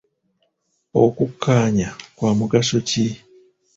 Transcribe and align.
Okukkanya 1.03 1.89
kwa 2.15 2.31
mugaso 2.37 2.77
ki? 2.87 3.05